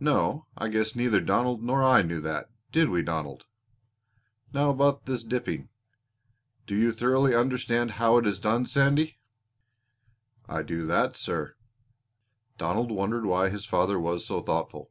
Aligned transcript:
"No, 0.00 0.44
I 0.58 0.68
guess 0.68 0.94
neither 0.94 1.18
Donald 1.18 1.62
nor 1.62 1.82
I 1.82 2.02
knew 2.02 2.20
that, 2.20 2.50
did 2.72 2.90
we, 2.90 3.00
Donald? 3.00 3.46
Now 4.52 4.68
about 4.68 5.06
this 5.06 5.24
dipping 5.24 5.70
do 6.66 6.74
you 6.76 6.92
thoroughly 6.92 7.34
understand 7.34 7.92
how 7.92 8.18
it 8.18 8.26
is 8.26 8.38
done, 8.38 8.66
Sandy?" 8.66 9.16
"I 10.46 10.62
do 10.62 10.86
that, 10.88 11.16
sir." 11.16 11.54
Donald 12.58 12.90
wondered 12.90 13.24
why 13.24 13.48
his 13.48 13.64
father 13.64 13.98
was 13.98 14.26
so 14.26 14.42
thoughtful. 14.42 14.90